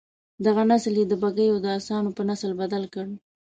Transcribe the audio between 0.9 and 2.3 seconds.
یې د بګیو د اسانو په